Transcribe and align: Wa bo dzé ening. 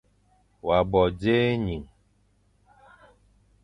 Wa 0.67 0.79
bo 0.91 1.01
dzé 1.17 1.35
ening. 1.53 1.85